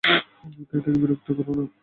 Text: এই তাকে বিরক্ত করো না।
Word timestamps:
এই 0.03 0.65
তাকে 0.71 0.89
বিরক্ত 1.01 1.27
করো 1.37 1.53
না। 1.57 1.65